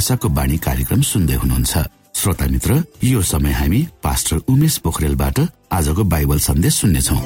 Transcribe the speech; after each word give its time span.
आशाको 0.00 0.28
बाणी 0.32 0.56
कार्यक्रम 0.64 1.00
सुन्दै 1.04 1.36
हुनुहुन्छ। 1.44 1.74
श्रोता 2.16 2.46
मित्र 2.48 2.72
यो 3.04 3.20
समय 3.20 3.52
हामी 3.52 3.80
पास्टर 4.00 4.36
उमेश 4.48 4.74
पोखरेलबाट 4.84 5.38
आजको 5.76 6.02
बाइबल 6.12 6.38
सन्देश 6.40 6.74
सुन्नेछौ। 6.80 7.16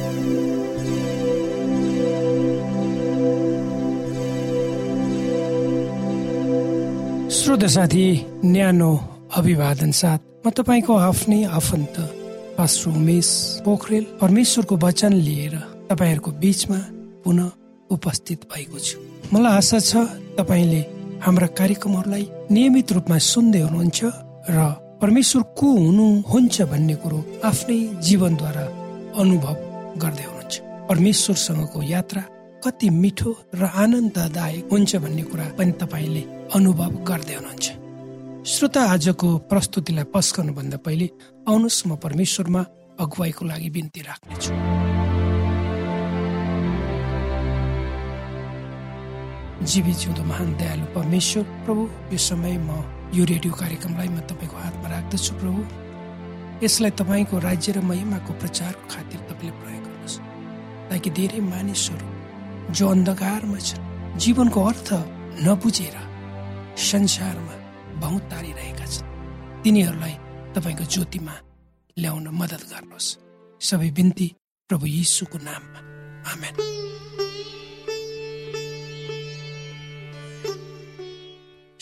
श्रोता 7.31 7.69
साथी 7.77 8.07
न्यानो 8.43 8.91
अभिवादन 9.39 9.91
साथ 9.95 10.21
म 10.43 10.51
तपाईँको 10.51 10.93
आफ्नै 11.11 11.41
आफन्त 11.55 11.95
पास्टर 12.59 12.91
उमेश 12.91 13.29
पोखरेल 13.65 14.05
परमेश्वरको 14.21 14.75
वचन 14.83 15.13
लिएर 15.27 15.55
तपाईँहरूको 15.91 16.31
बिचमा 16.43 16.79
पुनः 17.23 17.55
उपस्थित 17.95 18.41
भएको 18.51 18.79
छु। 18.79 18.99
मलाई 19.31 19.53
आशा 19.63 19.79
छ 19.79 19.93
तपाईँले 20.39 20.83
हाम्रा 21.23 21.47
कार्यक्रमहरूलाई 21.59 22.25
नियमित 22.51 22.93
रूपमा 22.93 23.19
सुन्दै 23.19 23.61
हुनुहुन्छ 23.61 24.01
र 24.51 24.59
परमेश्वर 25.01 25.43
को 25.59 25.69
हुनुहुन्छ 25.85 26.57
भन्ने 26.73 26.95
कुरो 27.03 27.19
आफ्नै 27.45 27.79
जीवनद्वारा 28.05 28.65
अनुभव 29.21 29.57
गर्दै 30.03 30.25
हुनुहुन्छ। 30.29 30.55
परमेश्वरसँगको 30.91 31.79
यात्रा 31.83 32.23
कति 32.65 32.89
मिठो 32.91 33.31
र 33.55 33.63
आनन्ददायक 33.65 34.69
हुन्छ 34.73 34.93
भन्ने 35.05 35.23
कुरा 35.31 35.47
पनि 35.59 35.73
तपाईँले 35.81 36.23
अनुभव 36.57 36.93
गर्दै 37.09 37.35
हुनुहुन्छ। 37.35 37.67
श्रोता 38.45 38.83
आजको 38.95 39.29
प्रस्तुतिलाई 39.51 40.05
पस्कनुभन्दा 40.15 40.79
पहिले 40.85 41.07
आउनुहोस् 41.49 41.87
म 41.89 41.97
परमेश्वरमा 41.97 42.63
अगुवाईको 43.01 43.43
लागि 43.45 43.71
बिन्ती 43.71 44.01
राख्नेछु। 44.09 44.74
जीवी 49.65 49.93
जिउँदो 49.93 50.23
महान 50.23 50.55
दयालु 50.61 50.87
परमेश्वर 50.95 51.43
प्रभु। 51.65 51.83
यो 52.13 52.19
समय 52.21 52.57
म 52.59 52.71
यो 53.17 53.25
रेडियो 53.25 53.53
कार्यक्रमलाई 53.55 54.09
म 54.09 54.21
तपाईँको 54.29 54.57
हातमा 54.57 54.89
राख्दछु 54.89 55.33
प्रभु। 55.41 55.61
यसलाई 56.65 56.93
तपाईँको 57.01 57.39
राज्य 57.39 57.73
र 57.73 57.81
महिमाको 57.81 58.33
प्रचारको 58.41 58.85
खातिर 58.93 59.21
तपाईँले 59.29 59.53
प्रयोग 59.61 59.83
गर्नुहोस्। 59.85 60.17
ताकि 60.91 61.11
धेरै 61.11 61.41
मानिसहरू 61.41 62.07
जो 62.77 62.85
अन्धकारमा 62.89 63.59
छन् 63.59 64.19
जीवनको 64.21 64.61
अर्थ 64.61 64.89
नबुझेर 65.47 65.97
संसारमा 66.77 67.55
बहुत 68.05 68.23
तारिरहेका 68.31 68.87
छन् 68.87 69.09
तिनीहरूलाई 69.65 70.15
तपाईँको 70.55 70.85
ज्योतिमा 70.85 71.35
ल्याउन 71.97 72.27
मद्दत 72.41 72.63
गर्नुहोस्। 72.73 73.09
सबै 73.61 73.91
बिन्ती 73.97 74.29
प्रभु 74.71 74.87
यीशुको 74.87 75.39
नाममा। 75.41 75.81
आमेन। 76.33 76.55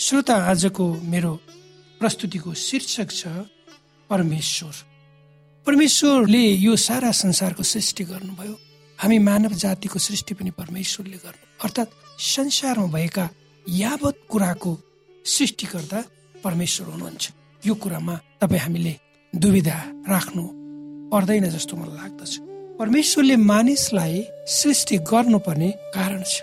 श्रोता 0.02 0.34
आजको 0.50 0.84
मेरो 1.10 1.32
प्रस्तुतिको 2.00 2.52
शीर्षक 2.58 3.10
छ 3.10 3.26
परमेश्वर। 4.10 4.74
परमेश्वरले 5.66 6.42
यो 6.58 6.74
सारा 6.76 7.10
संसारको 7.14 7.62
सृष्टि 7.62 8.04
गर्नुभयो। 8.04 8.54
हामी 8.98 9.18
मानव 9.18 9.52
जातिको 9.54 9.98
सृष्टि 9.98 10.34
पनि 10.34 10.50
परमेश्वरले 10.58 11.18
गर्नु। 11.22 11.46
अर्थात् 11.64 11.94
संसारमा 12.18 12.86
भएका 12.86 13.28
यावत 13.66 14.16
कुराको 14.30 14.72
सृष्टि 15.24 15.66
गर्दा 15.66 16.04
परमेश्वर 16.44 16.86
हुनुहुन्छ। 16.88 17.30
यो 17.62 17.74
कुरामा 17.74 18.14
तपाईँ 18.40 18.60
हामीले 18.60 18.94
दुविधा 19.32 19.78
राख्नु 20.10 20.44
पर्दैन 21.14 21.44
जस्तो 21.46 21.76
मलाई 21.76 21.96
लाग्दछ। 21.96 22.32
परमेश्वरले 22.78 23.36
मानिसलाई 23.36 24.24
सृष्टि 24.50 24.96
गर्नुपर्ने 24.98 25.70
कारण 25.94 26.22
छ। 26.22 26.42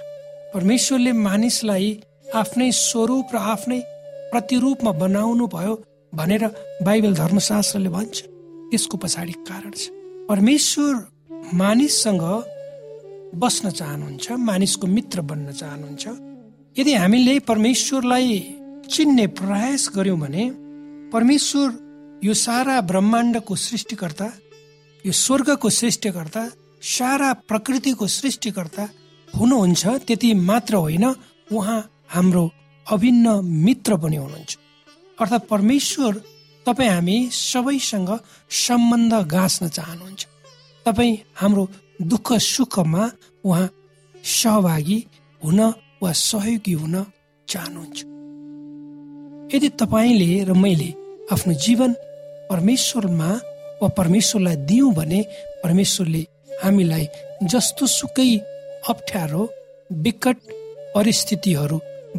परमेश्वरले 0.55 1.11
मानिसलाई 1.11 1.89
आफ्नै 2.35 2.71
स्वरूप 2.71 3.33
र 3.33 3.37
आफ्नै 3.53 3.79
प्रतिरूपमा 4.31 4.91
बनाउनु 5.01 5.45
भयो 5.47 5.73
भनेर 6.13 6.43
बाइबल 6.85 7.13
धर्मशास्त्रले 7.13 7.89
भन्छ। 7.89 8.17
यसको 8.73 8.97
पछाडि 8.97 9.33
कारण 9.49 9.71
छ। 9.71 9.89
परमेश्वर 10.29 10.93
मानिससँग 11.53 12.23
बस्न 13.41 13.69
चाहनुहुन्छ 13.69 14.25
मानिसको 14.49 14.87
मित्र 14.87 15.21
बन्न 15.21 15.51
चाहनुहुन्छ। 15.51 16.05
यदि 16.77 16.93
हामीले 16.93 17.39
परमेश्वरलाई 17.49 18.39
चिन्ने 18.89 19.27
प्रयास 19.39 19.89
गर्यौँ 19.95 20.19
भने 20.19 20.43
परमेश्वर 21.13 21.67
यो 22.23 22.33
सारा 22.45 22.79
ब्रह्माण्डको 22.81 23.55
सृष्टिकर्ता 23.55 24.31
यो 25.05 25.11
स्वर्गको 25.25 25.69
सृष्टिकर्ता 25.81 26.43
सारा 26.95 27.33
प्रकृतिको 27.49 28.07
सृष्टिकर्ता 28.07 28.83
हुनुहुन्छ 29.33 29.87
त्यति 30.07 30.33
मात्र 30.49 30.75
होइन 30.75 31.05
उहाँ 31.51 31.81
हाम्रो 32.09 32.51
अभिन्न 32.87 33.27
मित्र 33.45 33.97
पनि 33.97 34.15
हुनुहुन्छ। 34.15 34.57
अर्थात् 35.21 35.49
परमेश्वर 35.49 36.13
तपाईँ 36.65 36.89
हामी 36.89 37.29
सबैसँग 37.31 38.09
सम्बन्ध 38.49 39.13
गाँच्न 39.13 39.67
चाहनुहुन्छ। 39.67 40.25
तपाईँ 40.85 41.17
हाम्रो 41.35 41.67
दुःख 42.01 42.33
सुखमा 42.33 43.03
उहाँ 43.45 43.69
सहभागी 44.23 45.05
हुन 45.43 45.59
वा 46.01 46.11
सहयोगी 46.11 46.73
हुन 46.73 47.05
चाहनुहुन्छ। 47.47 47.97
यदि 49.53 49.69
तपाईँले 49.69 50.43
र 50.43 50.53
मैले 50.53 50.89
आफ्नो 51.31 51.53
जीवन 51.53 51.93
परमेश्वरमा 52.49 53.29
वा 53.81 53.87
परमेश्वरलाई 53.87 54.55
दियौँ 54.69 54.93
भने 54.93 55.19
परमेश्वरले 55.63 56.25
हामीलाई 56.63 57.07
जस्तो 57.43 57.85
सुकै 57.87 58.31
अप्ठ्यारो 58.89 59.43
विकट 59.91 60.37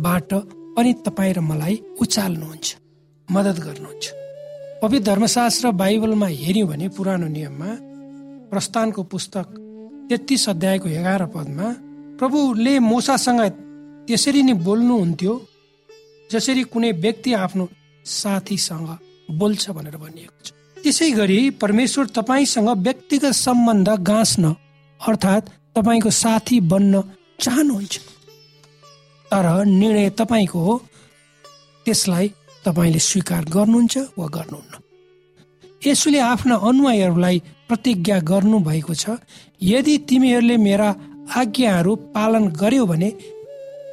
परिस्थितिहरूबाट 0.00 0.32
पनि 0.76 0.93
तपाईँ 1.05 1.35
र 1.35 1.41
मलाई 1.41 1.75
उचाल्नुहुन्छ 2.00 2.67
मद्दत 3.29 3.58
गर्नुहुन्छ। 3.61 4.05
पवित्र 4.82 5.05
धर्मशास्त्र 5.05 5.70
बाइबलमा 5.73 6.26
हेऱ्यौँ 6.26 6.69
भने 6.69 6.88
पुरानो 6.97 7.29
नियममा 7.29 7.70
प्रस्थानको 8.50 9.02
पुस्तक 9.02 9.47
तेत्तिस 10.08 10.49
अध्यायको 10.49 10.88
एघार 10.88 11.25
पदमा 11.35 11.67
प्रभुले 12.19 12.79
मोसासँग 12.81 13.41
त्यसरी 14.08 14.43
नै 14.43 14.55
बोल्नुहुन्थ्यो 14.67 15.35
जसरी 16.31 16.62
कुनै 16.73 16.91
व्यक्ति 17.05 17.31
आफ्नो 17.35 17.69
साथीसँग 18.05 18.88
बोल्छ 19.38 19.70
भनेर 19.70 19.97
भनिएको 19.97 20.38
छ। 20.44 20.49
त्यसै 20.82 21.11
गरी 21.11 21.38
परमेश्वर 21.61 22.06
तपाईँसँग 22.17 22.69
व्यक्तिगत 22.87 23.35
सम्बन्ध 23.37 23.88
गाँच्न 24.00 24.44
अर्थात् 25.00 25.50
तपाईँको 25.76 26.11
साथी 26.11 26.61
बन्न 26.73 27.02
चाहनुहुन्छ। 27.41 27.94
तर 29.32 29.46
निर्णय 29.64 30.10
तपाईँको 30.18 30.58
हो। 30.58 30.74
त्यसलाई 31.86 32.28
तपाईँले 32.64 32.98
स्वीकार 32.98 33.44
गर्नुहुन्छ 33.54 33.96
वा 34.18 34.26
गर्नुहुन्न। 34.36 34.72
यसुले 35.86 36.18
आफ्ना 36.18 36.54
अनुयायीहरूलाई 36.68 37.36
प्रतिज्ञा 37.68 38.18
गर्नु 38.30 38.58
भएको 38.68 38.94
छ। 38.94 39.16
यदि 39.62 39.94
तिमीहरूले 40.08 40.56
मेरा 40.56 40.88
आज्ञाहरू 41.40 41.92
पालन 42.14 42.44
गर्यो 42.60 42.84
भने 42.86 43.10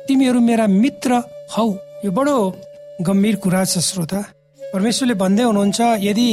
तिमीहरू 0.07 0.39
मेरा 0.39 0.65
मित्र 0.67 1.21
हौ। 1.53 1.67
यो 2.05 2.11
बडो 2.11 2.35
गम्भीर 3.07 3.35
कुरा 3.43 3.63
छ 3.65 3.79
श्रोता। 3.79 4.19
परमेश्वरले 4.73 5.13
भन्दै 5.13 5.43
हुनुहुन्छ 5.43 5.79
यदि 6.03 6.27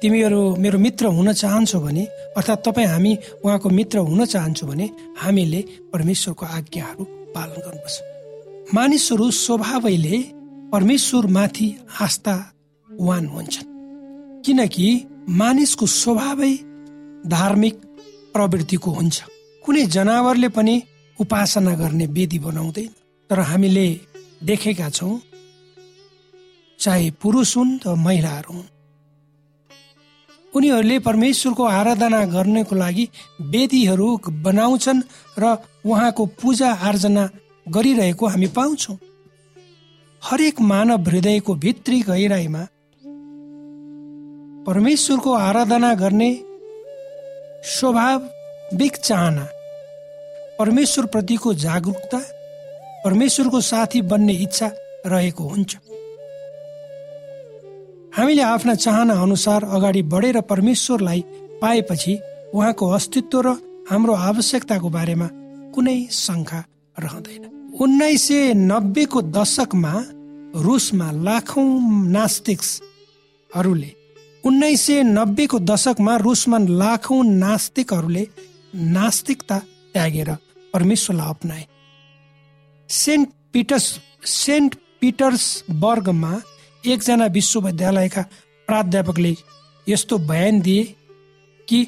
तिमीहरू 0.00 0.40
मेरो 0.62 0.78
मित्र 0.78 1.04
हुन 1.12 1.32
चाहन्छौ 1.32 1.80
भने 1.80 2.04
अर्थात् 2.36 2.64
तपाईँ 2.64 2.86
हामी 2.86 3.12
उहाँको 3.44 3.68
मित्र 3.68 3.98
हुन 4.08 4.24
चाहन्छौँ 4.24 4.68
भने 4.70 4.86
हामीले 5.22 5.60
परमेश्वरको 5.92 6.44
आज्ञाहरू 6.46 7.04
पालन 7.34 7.58
गर्नुपर्छ। 7.66 8.15
मानिसहरू 8.74 9.30
स्वभावैले 9.30 10.18
परमेश्वरमाथि 10.72 11.76
आस्थावान 12.00 13.26
हुन्छन्। 13.26 13.68
किनकि 14.42 15.06
मानिसको 15.28 15.86
स्वभावै 15.86 16.52
धार्मिक 17.26 17.74
प्रवृत्तिको 18.32 18.90
हुन्छ। 18.90 19.22
कुनै 19.64 19.86
जनावरले 19.86 20.48
पनि 20.48 20.82
उपासना 21.20 21.74
गर्ने 21.74 22.06
वेदी 22.06 22.38
बनाउँदैन। 22.38 22.88
तर 23.30 23.40
हामीले 23.40 24.00
देखेका 24.42 24.90
छौँ 24.90 25.20
चाहे 26.78 27.10
पुरुष 27.10 27.56
हुन् 27.56 27.78
त 27.78 27.86
महिलाहरू 27.86 28.54
हुन्। 28.54 28.64
उनीहरूले 30.54 30.98
परमेश्वरको 30.98 31.64
आराधना 31.64 32.24
गर्नको 32.24 32.76
लागि 32.76 33.08
वेदीहरू 33.40 34.20
बनाउँछन् 34.28 35.02
र 35.38 35.56
उहाँको 35.86 36.26
पूजा 36.26 36.72
आर्जना 36.72 37.30
गरिरहेको 37.66 38.26
हामी 38.26 38.46
पाउँछौँ। 38.56 38.96
हरेक 40.22 40.60
मानव 40.60 41.08
हृदयको 41.08 41.54
भित्री 41.54 42.00
गहिराईमा 42.00 42.62
परमेश्वरको 44.66 45.32
आराधना 45.32 45.92
गर्ने 45.94 46.30
स्वाभाविक 47.70 48.96
चाहना 48.98 49.46
परमेश्वर 50.58 51.06
प्रतिको 51.06 51.54
जागरुकता 51.56 52.20
परमेश्वरको 53.04 53.60
साथी 53.60 54.02
बन्ने 54.02 54.32
इच्छा 54.44 54.70
रहेको 55.06 55.44
हुन्छ। 55.44 55.76
हामीले 58.16 58.42
आफ्ना 58.42 58.74
चाहना 58.76 59.14
अनुसार 59.22 59.64
अगाडि 59.76 60.02
बढेर 60.12 60.40
परमेश्वरलाई 60.50 61.24
पाएपछि 61.62 62.18
उहाँको 62.54 62.90
अस्तित्व 62.90 63.40
र 63.40 63.56
हाम्रो 63.90 64.14
आवश्यकताको 64.30 64.88
बारेमा 64.90 65.28
कुनै 65.74 65.98
शङ्का 66.12 66.64
रहँदैन। 66.96 67.55
उन्नाइस 67.80 68.22
सय 68.28 68.52
नब्बेको 68.54 69.20
दशकमा 69.36 69.92
रुसमा 70.64 71.10
लाखौं 71.26 71.64
नास्तिक्सहरूले 72.10 73.90
उन्नाइस 74.44 74.80
सय 74.86 75.02
नब्बेको 75.02 75.58
दशकमा 75.70 76.16
रुसमा 76.16 76.58
लाखौं 76.82 77.22
नास्तिकहरूले 77.24 78.24
नास्तिकता 78.96 79.58
त्यागेर 79.94 80.30
परमेश्वरलाई 80.74 81.30
अप्नाए। 81.30 81.64
सेन्ट 82.88 83.28
पिटर्स 83.52 83.86
सेन्ट 84.24 84.74
पिटर्सबर्गमा 85.00 86.32
एकजना 86.84 87.26
विश्वविद्यालयका 87.38 88.22
प्राध्यापकले 88.68 89.34
यस्तो 89.86 90.18
बयान 90.30 90.60
दिए 90.60 90.84
कि 91.68 91.86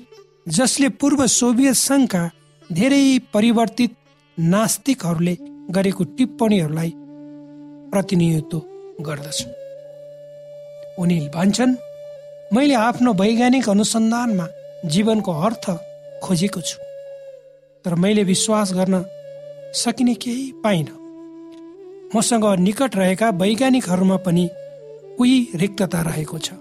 जसले 0.48 0.88
पूर्व 1.00 1.26
सोभियत 1.40 1.76
सङ्घका 1.88 2.22
धेरै 2.70 3.04
परिवर्तित 3.34 3.90
नास्तिकहरूले 4.38 5.36
गरेको 5.68 6.04
टिप्पणीहरूलाई 6.16 6.92
प्रतिनिधित्व 7.92 8.58
गर्दछ। 9.00 9.38
उनी 10.98 11.18
भन्छन् 11.34 11.74
मैले 12.52 12.74
आफ्नो 12.74 13.12
वैज्ञानिक 13.14 13.68
अनुसन्धानमा 13.68 14.46
जीवनको 14.84 15.32
अर्थ 15.46 15.64
खोजेको 16.24 16.60
छु 16.60 16.78
तर 17.84 17.94
मैले 17.94 18.22
विश्वास 18.24 18.72
गर्न 18.72 19.04
सकिने 19.74 20.14
केही 20.14 20.52
पाइन। 20.64 20.86
मसँग 22.14 22.44
निकट 22.58 22.96
रहेका 22.96 23.28
वैज्ञानिकहरूमा 23.30 24.16
पनि 24.16 24.48
उही 25.20 25.36
रिक्तता 25.54 26.00
रहेको 26.02 26.38
छ। 26.38 26.52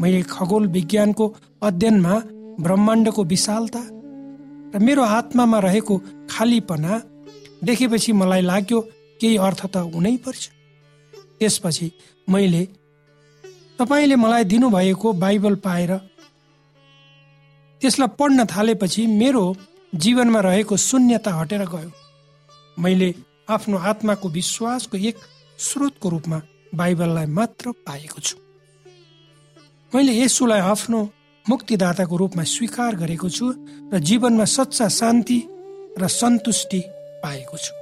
मैले 0.00 0.22
खगोल 0.22 0.66
विज्ञानको 0.68 1.26
अध्ययनमा 1.62 2.14
ब्रह्माण्डको 2.60 3.24
विशालता 3.24 3.82
र 4.74 4.78
मेरो 4.78 5.02
आत्मामा 5.02 5.58
रहेको 5.58 5.96
खालीपना 6.30 7.00
देखेपछि 7.64 8.12
मलाई 8.12 8.40
लाग्यो 8.40 8.80
केही 9.20 9.36
अर्थ 9.36 9.66
त 9.66 9.76
हुनै 9.94 10.16
पर्छ। 10.16 10.42
त्यसपछि 11.38 11.90
मैले 12.28 12.62
तपाईँले 13.78 14.16
मलाई 14.16 14.44
दिनुभएको 14.44 15.12
बाइबल 15.12 15.54
पाएर 15.64 15.92
त्यसलाई 17.82 18.08
पढ्न 18.18 18.44
थालेपछि 18.44 19.06
मेरो 19.06 19.44
जीवनमा 19.94 20.40
रहेको 20.40 20.76
शून्यता 20.76 21.30
हटेर 21.34 21.64
गयो। 21.64 21.90
मैले 22.78 23.14
आफ्नो 23.48 23.76
आत्माको 23.90 24.28
विश्वासको 24.28 24.96
एक 24.98 25.16
स्रोतको 25.58 26.08
रूपमा 26.08 26.38
बाइबललाई 26.74 27.26
मात्र 27.26 27.72
पाएको 27.86 28.20
छु। 28.20 28.36
मैले 29.92 30.12
यसुलाई 30.20 30.60
आफ्नो 30.60 31.00
मुक्तिदाताको 31.46 32.16
रूपमा 32.16 32.42
स्वीकार 32.44 32.96
गरेको 32.96 33.28
छु 33.28 33.46
र 33.92 33.98
जीवनमा 33.98 34.44
सच्चा 34.44 34.88
शान्ति 34.88 35.38
र 35.98 36.08
सन्तुष्टि 36.20 36.80
पाएको 37.22 37.56
छु। 37.56 37.72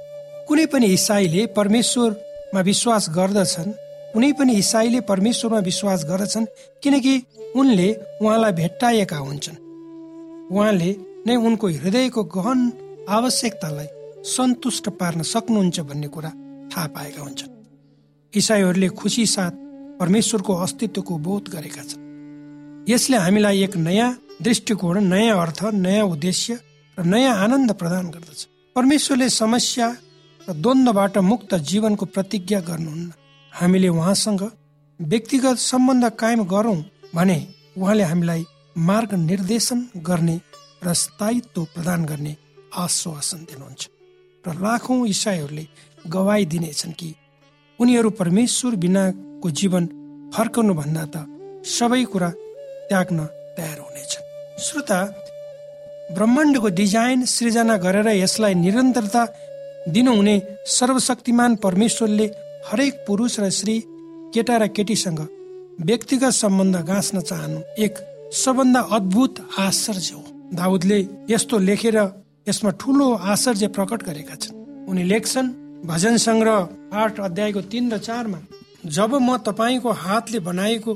कुनै 0.47 0.65
पनि 0.65 0.85
इसाईले 0.85 1.45
परमेश्वरमा 1.57 2.61
विश्वास 2.61 3.09
गर्दछन् 3.09 3.71
कुनै 4.13 4.31
पनि 4.33 4.53
इसाईले 4.53 4.99
परमेश्वरमा 5.01 5.59
विश्वास 5.59 6.05
गर्दछन् 6.05 6.45
किनकि 6.83 7.13
उनले 7.55 7.87
उहाँलाई 8.21 8.51
भेट्टाएका 8.51 9.17
हुन्छन्। 9.17 9.57
उहाँले 10.51 10.91
नै 11.27 11.35
उनको 11.35 11.67
हृदयको 11.67 12.23
गहन 12.23 12.59
आवश्यकतालाई 13.09 13.87
सन्तुष्ट 14.25 14.89
पार्न 14.89 15.21
सक्नुहुन्छ 15.21 15.79
भन्ने 15.79 16.07
कुरा 16.07 16.29
थाहा 16.71 16.87
पाएका 16.87 17.21
हुन्छन्। 17.21 17.51
इसाईहरूले 18.33 18.89
खुसी 18.89 19.25
साथ 19.25 19.51
परमेश्वरको 19.99 20.53
अस्तित्वको 20.55 21.17
बोध 21.17 21.49
गरेका 21.49 21.83
छन्। 21.83 22.87
यसले 22.89 23.17
हामीलाई 23.17 23.63
एक 23.63 23.75
नयाँ 23.77 24.11
दृष्टिकोण 24.41 24.99
नयाँ 25.03 25.41
अर्थ 25.41 25.63
नयाँ 25.73 26.05
उद्देश्य 26.05 26.59
र 26.97 27.03
नयाँ 27.05 27.35
आनन्द 27.37 27.71
प्रदान 27.71 28.09
गर्दछ। 28.09 28.47
परमेश्वरले 28.79 29.27
समस्या 29.29 29.87
र 30.47 30.53
द्वन्द्वबाट 30.55 31.17
मुक्त 31.29 31.51
जीवनको 31.69 32.05
प्रतिज्ञा 32.15 32.59
गर्नुहुन्न। 32.59 33.11
हामीले 33.53 33.87
उहाँसँग 33.91 34.43
व्यक्तिगत 34.99 35.57
सम्बन्ध 35.59 36.05
कायम 36.15 36.43
गरौँ 36.47 36.79
भने 37.15 37.37
उहाँले 37.75 38.03
हामीलाई 38.03 38.45
मार्ग 38.89 39.13
निर्देशन 39.19 39.79
गर्ने 39.99 40.39
र 40.83 40.93
स्थायित्व 40.95 41.63
प्रदान 41.75 42.05
गर्ने 42.05 42.33
आश्वासन 42.71 43.39
दिनुहुन्छ। 43.51 43.81
र 44.47 44.47
लाखौँ 44.63 45.07
इसाईहरूले 45.07 45.65
गवाई 46.07 46.45
दिनेछन् 46.45 46.97
कि 46.99 47.09
उनीहरू 47.79 48.09
परमेश्वर 48.15 48.75
बिनाको 48.75 49.47
जीवन 49.59 49.83
फर्काउनु 50.35 50.73
भन्दा 50.73 51.03
त 51.13 51.27
सबै 51.67 52.03
कुरा 52.11 52.29
त्याग्न 52.87 53.19
तयार 53.59 53.79
हुनेछन्। 53.83 54.27
श्रोता 54.63 54.99
ब्रह्माण्डको 56.15 56.69
डिजाइन 56.79 57.25
सृजना 57.25 57.75
गरेर 57.85 58.07
यसलाई 58.15 58.53
निरन्तरता 58.55 59.23
दिनुहुने 59.87 60.35
सर्वशक्तिमान 60.77 61.55
परमेश्वरले 61.65 62.25
हरेक 62.69 62.93
पुरुष 63.07 63.39
र 63.39 63.49
श्री 63.57 63.75
केटा 64.33 64.55
र 64.57 64.67
केटीसँग 64.69 65.21
व्यक्तिगत 65.81 66.33
सम्बन्ध 66.33 66.75
गाँच्न 66.87 67.21
चाहनु 67.21 67.59
एक 67.85 67.93
सबभन्दा 68.35 68.81
अद्भुत 68.97 69.33
आश्चर्य 69.59 70.13
हो। 70.15 70.21
दाउदले 70.53 70.99
यस्तो 71.29 71.57
लेखेर 71.59 71.97
यसमा 72.49 72.71
ठुलो 72.81 73.07
आश्चर्य 73.33 73.67
प्रकट 73.77 74.03
गरेका 74.03 74.35
छन्। 74.35 74.57
उनी 74.89 75.03
लेख्छन् 75.03 75.53
भजन 75.85 76.17
सङ्ग्रह 76.17 76.97
आठ 77.01 77.19
अध्यायको 77.19 77.61
तिन 77.71 77.91
र 77.93 77.97
चारमा 77.99 78.39
जब 78.97 79.15
म 79.21 79.37
तपाईँको 79.47 79.91
हातले 80.03 80.39
बनाएको 80.49 80.91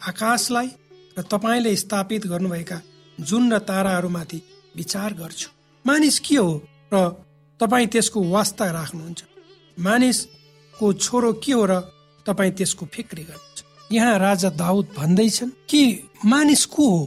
आकाशलाई 0.00 0.68
र 1.16 1.22
तपाईँले 1.32 1.74
स्थापित 1.76 2.26
गर्नुभएका 2.26 2.80
जुन 3.18 3.52
र 3.52 3.58
ताराहरूमाथि 3.68 4.40
विचार 4.78 5.10
गर्छु। 5.20 5.48
मानिस 5.84 6.18
के 6.26 6.36
हो 6.36 6.50
र 6.94 6.96
तपाईँ 7.60 7.86
त्यसको 7.92 8.18
वास्ता 8.30 8.70
राख्नुहुन्छ? 8.70 9.20
मानिसको 9.78 10.86
छोरो 10.94 11.32
के 11.42 11.52
हो 11.52 11.64
र 11.66 11.72
तपाईँ 12.26 12.52
त्यसको 12.58 12.84
फिक्री 12.86 13.22
गर्नुहुन्छ? 13.22 13.58
यहाँ 13.92 14.18
राजा 14.18 14.48
दाउद 14.54 14.86
भन्दैछन् 14.98 15.50
कि 15.70 15.82
मानिस 16.24 16.64
को 16.66 16.84
हो? 16.90 17.02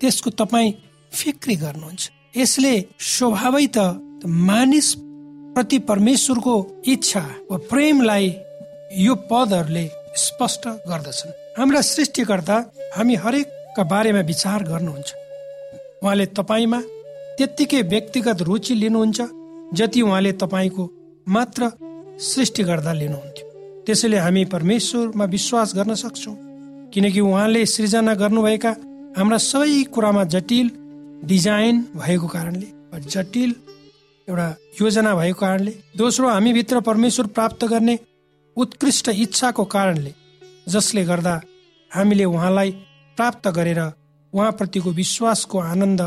त्यसको 0.00 0.30
तपाईँ 0.30 0.72
फिक्री 1.12 1.56
गर्नुहुन्छ। 1.56 2.10
यसले 2.36 2.74
स्वभावै 2.98 3.66
त 3.76 3.78
मानिस 4.24 4.88
प्रति 5.54 5.78
परमेश्वरको 5.88 6.54
इच्छा 6.86 7.24
वा 7.50 7.56
प्रेमलाई 7.70 8.28
यो 8.96 9.14
पदहरूले 9.30 9.84
स्पष्ट 10.16 10.64
गर्दछन्। 10.88 11.30
हाम्रा 11.58 11.80
सृष्टिकर्ता 11.80 12.56
हामी 12.96 13.14
हरेकका 13.14 13.82
बारेमा 13.84 14.20
विचार 14.30 14.62
गर्नुहुन्छ। 14.64 15.08
उहाँले 16.02 16.26
तपाईँमा 16.38 16.80
त्यत्तिकै 17.38 17.82
व्यक्तिगत 17.82 18.42
रुचि 18.42 18.74
लिनुहुन्छ 18.74 19.20
जति 19.74 20.00
उहाँले 20.02 20.32
तपाईँको 20.32 20.84
मात्र 21.28 21.70
सृष्टि 22.20 22.62
गर्दा 22.62 22.92
लिनुहुन्थ्यो। 22.92 23.46
त्यसैले 23.86 24.18
हामी 24.18 24.44
परमेश्वरमा 24.44 25.24
विश्वास 25.24 25.74
गर्न 25.76 25.94
सक्छौँ। 25.94 26.36
किनकि 26.94 27.20
उहाँले 27.20 27.66
सृजना 27.66 28.14
गर्नुभएका 28.14 28.70
हाम्रा 29.16 29.38
सबै 29.38 29.82
कुरामा 29.82 30.24
जटिल 30.24 30.70
डिजाइन 31.24 31.80
भएको 31.96 32.26
कारणले 32.26 32.68
जटिल 33.10 33.54
एउटा 34.28 34.48
योजना 34.80 35.14
भएको 35.14 35.40
कारणले 35.40 35.74
दोस्रो 35.96 36.28
हामीभित्र 36.28 36.80
परमेश्वर 36.80 37.26
प्राप्त 37.26 37.64
गर्ने 37.64 37.98
उत्कृष्ट 38.56 39.08
इच्छाको 39.08 39.64
कारणले 39.64 40.14
जसले 40.68 41.04
गर्दा 41.04 41.40
हामीले 41.90 42.24
उहाँलाई 42.24 42.70
प्राप्त 43.18 43.48
गरेर 43.48 43.80
उहाँप्रतिको 44.32 44.90
विश्वासको 44.90 45.58
आनन्द 45.58 46.00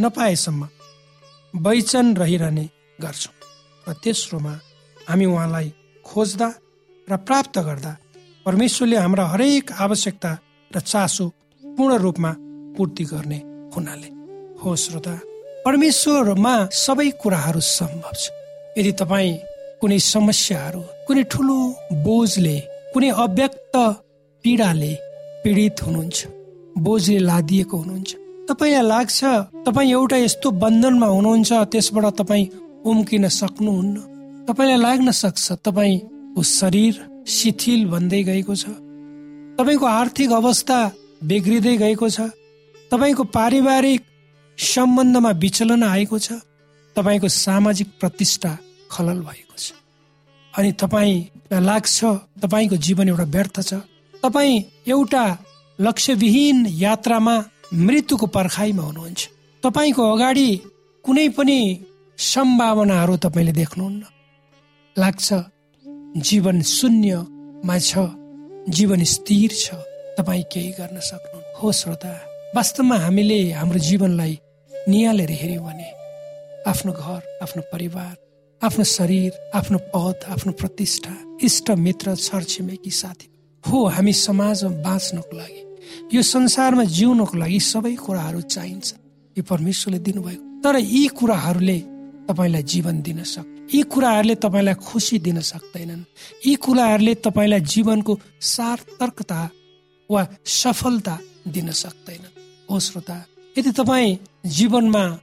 नपाएसम्म 0.00 0.68
बैचन 1.54 2.16
रहिरहने 2.16 2.64
गर्छौँ 3.00 3.34
र 3.86 3.92
तेस्रोमा 4.04 4.52
हामी 5.08 5.24
उहाँलाई 5.24 5.72
खोज्दा 6.06 6.48
र 7.08 7.16
प्राप्त 7.26 7.58
गर्दा 7.58 7.92
परमेश्वरले 8.46 8.96
हाम्रा 8.96 9.24
हरेक 9.26 9.72
आवश्यकता 9.84 10.30
र 10.70 10.80
चासो 10.80 11.26
पूर्ण 11.64 11.98
रूपमा 11.98 12.34
पूर्ति 12.76 13.04
गर्ने 13.04 13.38
हुनाले। 13.76 14.08
हो 14.62 14.76
श्रोता 14.76 15.14
परमेश्वरमा 15.66 16.54
सबै 16.74 17.10
कुराहरू 17.22 17.60
सम्भव 17.60 18.14
छ। 18.14 18.30
यदि 18.78 18.92
तपाईँ 18.92 19.40
कुनै 19.80 19.98
समस्याहरू 19.98 20.82
कुनै 21.06 21.22
ठुलो 21.32 21.58
बोझले 22.06 22.56
कुनै 22.94 23.10
अव्यक्त 23.24 23.76
पीडाले 24.44 24.92
पीडित 25.44 25.82
हुनुहुन्छ 25.82 26.18
बोझले 26.78 27.18
लादिएको 27.28 27.76
हुनुहुन्छ 27.76 28.21
तपाईँलाई 28.48 28.86
लाग्छ 28.86 29.24
तपाईँ 29.66 29.90
एउटा 29.90 30.16
यस्तो 30.16 30.50
बन्धनमा 30.50 31.06
हुनुहुन्छ 31.06 31.52
त्यसबाट 31.72 32.06
तपाईँ 32.18 32.50
उम्किन 32.84 33.28
सक्नुहुन्न। 33.28 33.96
तपाईँलाई 34.48 34.78
लाग्न 34.78 35.10
सक्छ 35.10 35.52
तपाईँको 35.66 36.42
शरीर 36.42 36.94
शिथिल 37.28 37.86
भन्दै 37.86 38.22
गएको 38.22 38.54
छ। 38.54 38.64
तपाईँको 39.58 39.86
आर्थिक 39.86 40.30
अवस्था 40.32 40.78
बिग्रिँदै 41.24 41.76
गएको 41.76 42.08
छ। 42.08 42.20
तपाईँको 42.90 43.24
पारिवारिक 43.30 44.00
सम्बन्धमा 44.58 45.30
विचलन 45.30 45.82
आएको 45.82 46.18
छ। 46.18 46.32
तपाईँको 46.96 47.28
सामाजिक 47.28 47.88
प्रतिष्ठा 48.00 48.52
खलल 48.90 49.20
भएको 49.20 49.56
छ। 49.56 49.72
अनि 50.54 50.72
तपाईँलाई 50.72 51.60
लाग्छ 51.60 51.98
तपाईँको 52.42 52.76
जीवन 52.76 53.08
एउटा 53.08 53.24
व्यर्थ 53.24 53.60
छ। 53.60 53.74
तपाईँ 54.22 54.62
एउटा 54.88 55.24
लक्ष्यविहीन 55.80 56.66
यात्रामा 56.66 57.36
मृत्युको 57.72 58.26
पर्खाइमा 58.26 58.82
हुनुहुन्छ। 58.82 59.20
तपाईँको 59.64 60.02
अगाडि 60.12 60.48
कुनै 61.04 61.28
पनि 61.36 61.58
सम्भावनाहरू 62.18 63.16
तपाईँले 63.16 63.52
देख्नुहुन्न। 63.52 64.02
लाग्छ 64.96 65.28
जीवन 66.28 66.62
शून्यमा 66.62 67.76
छ 67.78 67.98
जीवन 68.68 69.02
स्थिर 69.04 69.50
छ 69.52 69.74
तपाईँ 70.18 70.44
केही 70.52 70.70
गर्न 70.78 71.00
सक्नु 71.00 71.38
हो 71.58 71.72
श्रोता 71.72 72.12
वास्तवमा 72.56 72.96
हामीले 72.96 73.40
हाम्रो 73.52 73.78
जीवनलाई 73.88 74.38
निहालेर 74.88 75.30
हेऱ्यौँ 75.30 75.64
भने 75.64 75.88
आफ्नो 76.70 76.92
घर 76.92 77.20
आफ्नो 77.42 77.62
परिवार 77.72 78.14
आफ्नो 78.62 78.84
शरीर 78.84 79.32
आफ्नो 79.54 79.78
पद 79.94 80.24
आफ्नो 80.32 80.52
प्रतिष्ठा 80.52 81.14
इष्ट 81.42 81.70
मित्र 81.86 82.14
छरछिमेकी 82.16 82.90
साथी 82.90 83.28
हो 83.64 83.86
हामी 83.88 84.12
समाजमा 84.12 84.70
बाँच्नको 84.82 85.36
लागि। 85.36 85.61
यो 86.14 86.22
संसारमा 86.22 86.84
जिउनको 86.84 87.38
लागि 87.38 87.60
सबै 87.60 87.94
कुराहरू 87.94 88.40
चाहिन्छ। 88.40 88.94
यो 89.38 89.42
परमेश्वरले 89.42 89.98
दिनुभएको। 89.98 90.44
तर 90.62 90.76
यी 90.78 91.06
कुराहरूले 91.06 91.78
तपाईँलाई 92.28 92.62
जीवन 92.62 93.02
दिन 93.02 93.22
सक्छ। 93.24 93.74
यी 93.74 93.82
कुराहरूले 93.82 94.34
तपाईँलाई 94.34 94.74
खुसी 94.74 95.18
दिन 95.18 95.40
सक्दैनन्। 95.40 96.02
यी 96.46 96.54
कुराहरूले 96.54 97.14
तपाईँलाई 97.14 97.60
जीवनको 97.60 98.20
सार्थकता 98.40 99.50
वा 100.10 100.26
सफलता 100.44 101.18
दिन 101.48 101.70
सक्दैनन्। 101.72 102.34
हो 102.70 102.80
श्रोता 102.80 103.26
यदि 103.58 103.70
तपाईँ 103.72 104.16
जीवनमा 104.46 105.18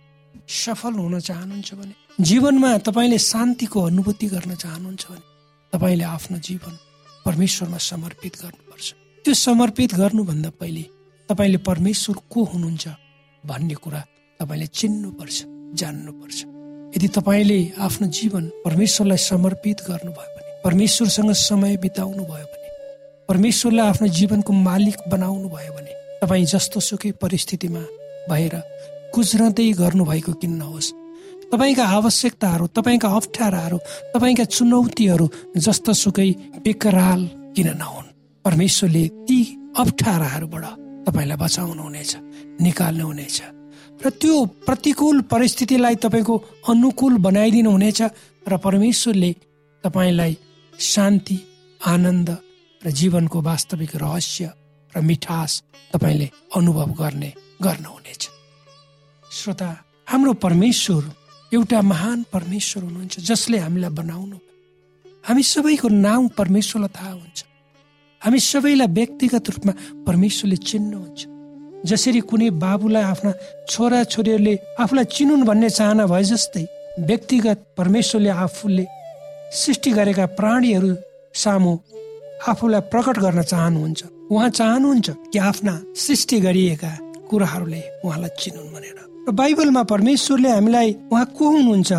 सफल 0.50 0.94
हुन 0.94 1.20
चाहनुहुन्छ 1.20 1.74
भने 1.74 2.24
जीवनमा 2.24 2.78
तपाईँले 2.78 3.18
शान्तिको 3.18 3.82
अनुभूति 3.82 4.28
गर्न 4.28 4.56
चाहनुहुन्छ 4.56 5.06
भने 5.10 5.26
तपाईँले 5.74 6.04
आफ्नो 6.04 6.38
जीवन 6.38 6.74
परमेश्वरमा 7.26 7.78
समर्पित 7.78 8.34
गर्नुपर्छ 8.36 8.69
त्यो 9.30 9.36
समर्पित 9.36 9.94
गर्नुभन्दा 9.94 10.50
पहिले 10.60 10.82
तपाईँले 11.30 11.58
परमेश्वर 11.62 12.16
को 12.34 12.44
हुनुहुन्छ 12.44 12.88
भन्ने 13.44 13.74
कुरा 13.74 14.00
तपाईँले 14.40 14.66
चिन्नुपर्छ 14.74 15.38
जान्नुपर्छ। 15.78 16.38
यदि 16.98 17.08
तपाईँले 17.08 17.60
आफ्नो 17.78 18.08
जीवन 18.10 18.46
परमेश्वरलाई 18.66 19.22
समर्पित 19.24 19.86
गर्नुभयो 19.86 20.34
भने 20.34 20.58
परमेश्वरसँग 20.66 21.32
समय 21.42 21.78
बिताउनु 21.78 22.24
भयो 22.24 22.48
भने 22.50 22.70
परमेश्वरलाई 23.30 23.88
आफ्नो 23.88 24.08
जीवनको 24.10 24.54
मालिक 24.66 24.98
बनाउनु 25.08 25.50
भयो 25.50 25.74
भने 25.78 25.94
तपाईँ 26.26 26.50
जस्तो 26.50 26.80
सुकै 26.80 27.12
परिस्थितिमा 27.22 27.86
भएर 28.30 28.56
गुज्रदै 29.14 29.70
गर्नुभएको 29.78 30.34
किन 30.42 30.58
नहोस् 30.58 30.94
तपाईँका 31.54 31.86
आवश्यकताहरू 31.94 32.68
तपाईँका 32.74 33.16
अप्ठ्याराहरू 33.16 33.78
तपाईँका 34.10 34.52
चुनौतीहरू 34.58 35.30
जस्तो 35.58 35.94
सुकै 35.94 36.32
बेकराल 36.66 37.30
किन 37.54 37.70
नहुन्? 37.78 38.09
परमेश्वरले 38.46 39.04
ती 39.28 39.40
अप्ठ्याराहरूबाट 39.78 40.66
तपाईँलाई 41.08 41.38
बचाउनु 41.38 41.82
हुनेछ 41.84 42.12
निकाल्नु 42.62 43.06
हुनेछ। 43.06 43.38
र 44.04 44.10
त्यो 44.22 44.36
प्रतिकूल 44.68 45.18
परिस्थितिलाई 45.32 45.96
तपाईँको 46.04 46.36
अनुकूल 46.72 47.18
बनाइदिनु 47.20 47.70
हुनेछ 47.72 48.00
र 48.48 48.58
परमेश्वरले 48.58 49.32
तपाईँलाई 49.84 50.38
शान्ति 50.80 51.38
आनन्द 51.86 52.30
र 52.82 52.92
जीवनको 52.92 53.42
वास्तविक 53.42 53.96
रहस्य 53.96 54.44
र 54.94 55.02
मिठास 55.02 55.52
तपाईँले 55.94 56.28
अनुभव 56.56 56.90
गर्ने 57.02 57.34
गर्नुहुनेछ। 57.62 58.24
श्रोता 59.32 59.70
हाम्रो 60.08 60.34
परमेश्वर 60.46 61.04
एउटा 61.52 61.82
महान 61.82 62.20
परमेश्वर 62.34 62.84
हुनुहुन्छ 62.84 63.20
जसले 63.20 63.58
हामीलाई 63.58 63.94
बनाउनु 64.00 64.38
हामी 65.24 65.44
सबैको 65.44 65.88
नाउँ 65.88 66.28
परमेश्वरलाई 66.40 66.94
थाहा 66.96 67.12
हुन्छ। 67.12 67.40
हामी 68.22 68.40
सबैलाई 68.42 68.88
व्यक्तिगत 68.92 69.46
रूपमा 69.50 69.74
परमेश्वरले 70.08 70.58
चिन्नुहुन्छ। 70.70 71.20
जसरी 71.88 72.20
कुनै 72.30 72.50
बाबुलाई 72.60 73.04
आफ्ना 73.04 73.32
छोरा 73.72 74.00
छोरीहरूले 74.12 74.54
आफूलाई 74.84 75.06
चिनुन् 75.16 75.48
भन्ने 75.48 75.70
चाहना 75.70 76.04
भए 76.12 76.24
जस्तै 76.32 76.64
व्यक्तिगत 77.08 77.60
परमेश्वरले 77.80 78.32
आफूले 78.46 78.86
सृष्टि 79.56 79.92
गरेका 79.98 80.26
प्राणीहरू 80.36 80.92
सामु 81.34 81.74
आफूलाई 82.52 82.82
प्रकट 82.92 83.18
गर्न 83.24 83.42
चाहनुहुन्छ। 83.52 84.02
उहाँ 84.34 84.50
चाहनुहुन्छ 84.60 85.08
कि 85.32 85.40
आफ्ना 85.40 85.74
सृष्टि 85.96 86.38
गरिएका 86.46 86.92
कुराहरूले 87.30 87.82
उहाँलाई 88.04 88.32
चिनुन् 88.36 88.72
भनेर। 88.74 88.98
बाइबलमा 89.32 89.84
परमेश्वरले 89.94 90.50
हामीलाई 90.50 90.90
उहाँ 91.08 91.26
को 91.38 91.46
हुनुहुन्छ 91.56 91.92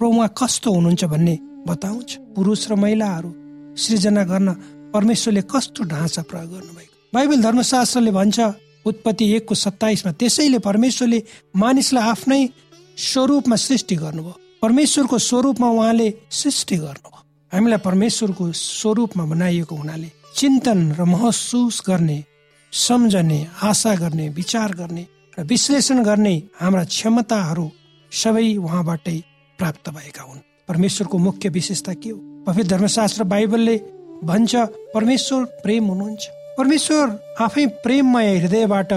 र 0.00 0.02
उहाँ 0.08 0.28
कस्तो 0.40 0.68
हुनुहुन्छ 0.72 1.04
भन्ने 1.04 1.34
बताउँछ। 1.68 2.08
पुरुष 2.34 2.60
र 2.70 2.74
महिलाहरू 2.80 3.30
सृजना 3.76 4.24
गर्न 4.24 4.48
परमेश्वरले 4.94 5.42
कस्तो 5.42 5.84
ढाँचा 5.84 6.22
प्रयोग 6.22 6.50
गर्नुभएको? 6.50 7.10
बाइबल 7.14 7.42
धर्मशास्त्रले 7.42 8.10
भन्छ 8.10 8.40
उत्पत्ति 8.86 9.32
एकको 9.32 9.54
सत्ताइसमा 9.54 10.12
त्यसैले 10.12 10.58
परमेश्वरले 10.58 11.22
मानिसलाई 11.56 12.02
आफ्नै 12.02 12.48
स्वरूपमा 12.96 13.56
सृष्टि 13.56 13.96
गर्नुभयो। 13.96 14.40
परमेश्वरको 14.62 15.18
स्वरूपमा 15.18 15.68
उहाँले 15.70 16.14
सृष्टि 16.30 16.76
गर्नुभयो। 16.76 17.22
हामीलाई 17.52 17.78
परमेश्वरको 17.78 18.52
स्वरूपमा 18.52 19.24
बनाइएको 19.24 19.76
हुनाले 19.76 20.10
चिन्तन 20.36 20.92
र 20.92 21.04
महसुस 21.04 21.82
गर्ने 21.86 22.24
सम्झने 22.72 23.46
आशा 23.62 23.94
गर्ने 23.94 24.28
विचार 24.28 24.74
गर्ने 24.74 25.06
र 25.38 25.42
विश्लेषण 25.42 26.04
गर्ने 26.04 26.42
हाम्रा 26.60 26.84
क्षमताहरू 26.84 27.70
सबै 28.12 28.56
उहाँबाटै 28.56 29.22
प्राप्त 29.58 29.90
भएका 29.90 30.22
हुन्। 30.22 30.38
परमेश्वरको 30.68 31.18
मुख्य 31.18 31.48
विशेषता 31.48 31.94
के 31.94 32.10
हो? 32.10 32.44
पवित्र 32.46 32.76
धर्मशास्त्र 32.76 33.24
बाइबलले 33.24 33.76
भन्छ 34.24 34.56
परमेश्वर 34.94 35.44
प्रेम 35.62 35.84
हुनुहुन्छ। 35.84 36.22
परमेश्वर 36.58 37.06
आफै 37.40 37.66
प्रेममय 37.84 38.36
हृदयबाट 38.38 38.92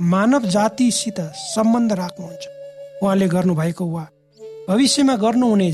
मानव 0.00 0.46
जातिसित 0.48 1.20
सम्बन्ध 1.46 1.92
राख्नुहुन्छ। 1.92 2.44
उहाँले 3.02 3.26
गर्नुभएको 3.28 3.84
वा 3.86 4.04
भविष्यमा 4.68 5.14
गर्नुहुने 5.16 5.70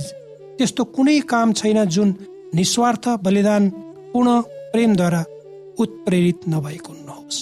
त्यस्तो 0.59 0.85
कुनै 0.97 1.19
काम 1.31 1.53
छैन 1.53 1.85
जुन 1.87 2.09
निस्वार्थ 2.55 3.09
बलिदान 3.23 3.69
पूर्ण 4.13 4.41
प्रेमद्वारा 4.73 5.23
उत्प्रेरित 5.79 6.41
नभएको 6.49 6.93
नहोस् 6.93 7.41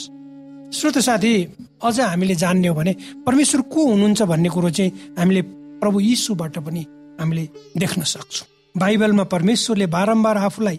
श्रोत 0.76 0.98
साथी 0.98 1.34
अझ 1.82 1.98
हामीले 2.00 2.34
जान्ने 2.34 2.68
हो 2.68 2.74
भने 2.74 2.94
परमेश्वर 3.26 3.60
को 3.72 3.86
हुनुहुन्छ 3.86 4.22
भन्ने 4.22 4.48
कुरो 4.48 4.70
चाहिँ 4.70 5.14
हामीले 5.18 5.42
प्रभु 5.80 6.00
यीशुबाट 6.00 6.58
पनि 6.58 6.86
हामीले 7.20 7.48
देख्न 7.76 8.02
सक्छौँ। 8.04 8.46
बाइबलमा 8.76 9.24
परमेश्वरले 9.24 9.86
बारम्बार 9.86 10.36
आफूलाई 10.38 10.78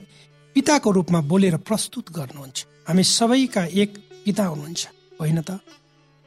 पिताको 0.60 0.92
रूपमा 0.92 1.22
बोलेर 1.22 1.58
प्रस्तुत 1.58 2.12
गर्नुहुन्छ। 2.12 2.66
हामी 2.88 3.04
सबैका 3.04 3.66
एक 3.66 3.98
पिता 4.26 4.46
हुनुहुन्छ 4.46 4.88
होइन 5.22 5.42
त? 5.42 5.52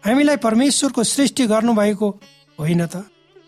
हामीलाई 0.07 0.37
परमेश्वरको 0.37 1.05
सृष्टि 1.05 1.47
गर्नुभएको 1.47 2.21
होइन 2.61 2.87
त? 2.87 2.97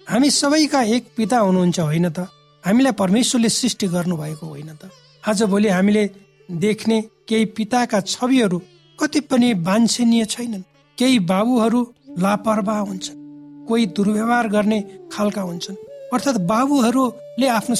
हामी 0.09 0.31
सबैका 0.31 0.83
एक 0.83 1.09
पिता 1.17 1.39
हुनुहुन्छ 1.39 1.81
होइन 1.81 2.09
त? 2.11 2.19
हामीलाई 2.67 2.93
परमेश्वरले 2.93 3.49
सृष्टि 3.49 3.87
गर्नुभएको 3.87 4.47
होइन 4.47 4.75
त? 4.75 4.91
आज 5.29 5.43
भोलि 5.43 5.69
हामीले 5.69 6.11
देख्ने 6.51 7.03
केही 7.29 7.45
पिताका 7.45 8.01
छविहरू 8.01 8.63
कति 9.01 9.21
पनि 9.21 9.55
वाञ्छनीय 9.55 10.25
छैनन्। 10.25 10.63
केही 10.99 11.19
बाबुहरू 11.19 11.95
लापरवाह 12.19 12.79
हुन्छन्। 12.79 13.67
कोही 13.67 13.87
दुर्व्यवहार 13.87 14.49
गर्ने 14.49 14.99
खालका 15.13 15.43
हुन्छन्। 15.43 15.77
अर्थात् 16.13 16.39
बाबुहरूले 16.39 17.49
आफ्नो 17.49 17.77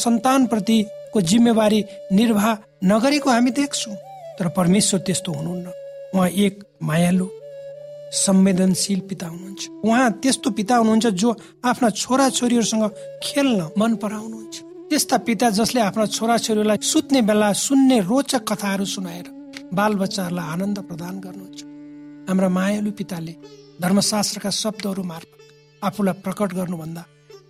सन्तानप्रतिको 1.15 1.21
जिम्मेवारी 1.21 1.85
निर्वाह 2.13 2.47
नगरेको 2.85 3.31
हामी 3.31 3.51
देख्छौँ 3.51 3.95
तर 4.39 4.49
परमेश्वर 4.51 5.01
त्यस्तो 5.07 5.33
हुनुहुन्न। 5.33 5.67
उहाँ 6.15 6.29
एक 6.29 6.65
मायालु 6.83 7.29
संवेदनशील 8.13 9.01
पिता 9.09 9.27
हुनुहुन्छ। 9.27 9.63
उहाँ 9.85 10.11
त्यस्तो 10.23 10.51
पिता 10.51 10.77
हुनुहुन्छ 10.77 11.07
जो 11.15 11.37
आफ्ना 11.65 11.91
छोरा 11.91 12.29
छोरीहरूसँग 12.31 12.85
खेल्न 13.23 13.61
मन 13.79 13.95
पराउनुहुन्छ। 14.03 14.57
त्यस्ता 14.91 15.17
पिता 15.19 15.51
जसले 15.51 15.81
आफ्ना 15.81 16.07
छोरा 16.07 16.37
छोरीलाई 16.39 16.79
सुत्ने 16.83 17.23
बेला 17.23 17.53
सुन्ने 17.53 18.01
रोचक 18.01 18.43
कथाहरू 18.45 18.85
सुनाएर 18.85 19.27
बाल 19.75 19.93
बच्चाहरूलाई 19.95 20.47
आनन्द 20.53 20.79
प्रदान 20.89 21.15
गर्नुहुन्छ। 21.21 21.61
हाम्रा 22.29 22.49
मायालु 22.49 22.91
पिताले 22.91 23.35
धर्मशास्त्रका 23.83 24.51
शब्दहरू 24.53 25.03
मार्फत 25.03 25.39
आफूलाई 25.83 26.15
प्रकट 26.25 26.51
गर्नुभन्दा 26.55 27.03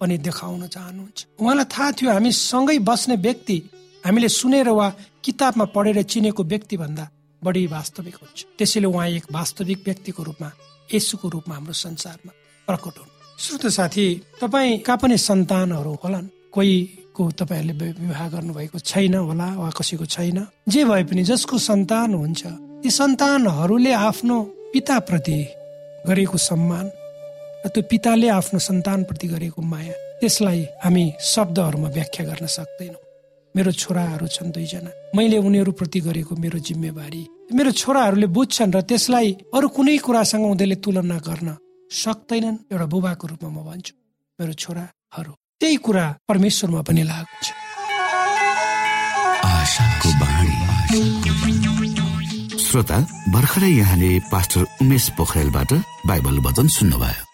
पनि 0.05 0.17
देखाउन 0.21 0.67
चाहनुहुन्छ। 0.69 1.19
उहाँलाई 1.41 1.67
थाहा 1.73 1.91
थियो 1.97 2.11
हामी 2.13 2.31
सँगै 2.31 2.79
बस्ने 2.85 3.17
व्यक्ति 3.17 3.57
हामीले 4.05 4.29
सुनेर 4.29 4.69
वा 4.69 4.89
किताबमा 5.25 5.65
पढेर 5.73 6.03
चिनेको 6.05 6.43
व्यक्ति 6.45 6.77
भन्दा 6.77 7.05
बढी 7.43 7.67
वास्तविक 7.67 8.17
हुन्छ। 8.21 8.39
त्यसैले 8.59 8.87
उहाँ 8.87 9.09
एक 9.09 9.27
वास्तविक 9.33 9.79
व्यक्तिको 9.85 10.23
रूपमा 10.23 10.51
यसुको 10.95 11.29
रूपमा 11.29 11.55
हाम्रो 11.55 11.73
संसारमा 11.73 12.33
प्रकट 12.69 12.95
हुनु। 13.01 13.13
श्रोत 13.41 13.65
साथी 13.73 14.07
तपाईँका 14.41 14.95
पनि 14.97 15.17
सन्तानहरू 15.19 15.93
होलान्? 16.05 16.29
कोहीको 16.55 17.23
तपाईँहरूले 17.41 17.89
विवाह 18.01 18.29
गर्नुभएको 18.29 18.79
छैन 18.79 19.15
होला 19.15 19.49
वा 19.57 19.71
कसैको 19.73 20.07
छैन? 20.07 20.39
जे 20.69 20.85
भए 20.85 21.05
पनि 21.05 21.23
जसको 21.25 21.59
सन्तान 21.59 22.15
हुन्छ 22.15 22.43
ती 22.83 22.91
सन्तानहरूले 22.91 23.93
आफ्नो 23.93 24.37
पिताप्रति 24.73 25.39
गरेको 26.07 26.39
सम्मान 26.39 26.87
र 27.65 27.69
त्यो 27.73 27.83
पिताले 27.91 28.29
आफ्नो 28.29 28.59
सन्तानप्रति 28.61 29.27
गरेको 29.29 29.63
माया 29.63 29.95
त्यसलाई 30.21 30.61
हामी 30.85 31.05
शब्दहरूमा 31.33 31.89
व्याख्या 31.97 32.25
गर्न 32.29 32.47
सक्दैनौँ। 32.47 33.03
मेरो 33.55 33.71
छोराहरू 33.73 34.27
छन् 34.29 34.53
दुईजना। 34.53 34.91
मैले 35.17 35.39
उनीहरूप्रति 35.41 36.01
गरेको 36.07 36.37
मेरो 36.37 36.59
जिम्मेवारी। 36.69 37.23
मेरो 37.57 37.71
छोराहरूले 37.73 38.27
बुझ्छन् 38.37 38.75
र 38.77 38.81
त्यसलाई 38.85 39.29
अरू 39.57 39.69
कुनै 39.77 39.97
कुरासँग 40.05 40.45
उनीहरूले 40.45 40.77
तुलना 40.85 41.19
गर्न 41.25 41.49
सक्दैनन्। 41.89 42.57
एउटा 42.73 42.87
बुबाको 42.93 43.25
रूपमा 43.33 43.51
म 43.57 43.59
भन्छु 43.65 43.95
मेरो 44.39 44.53
छोराहरू 44.63 45.33
त्यही 45.61 45.77
कुरा 45.87 46.05
परमेश्वरमा 46.29 46.81
पनि 46.85 47.03
लागु 47.11 47.35
छ 47.45 47.49
श्रोता 52.65 52.99
भर्खरै 53.35 53.71
यहाँले 53.71 54.11
पास्टर 54.33 54.63
उमेश 54.83 55.05
पोखरेलबाट 55.17 55.73
बाइबल 56.07 56.37
वचन 56.47 56.67
सुन्नुभयो। 56.77 57.34